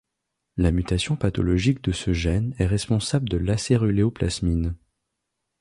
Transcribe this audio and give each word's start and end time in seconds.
La 0.57 0.71
mutation 0.71 1.15
pathologique 1.15 1.83
de 1.83 1.91
ce 1.91 2.11
gène 2.11 2.55
est 2.57 2.65
responsable 2.65 3.29
de 3.29 3.37
l'acéruléoplasmine. 3.37 4.73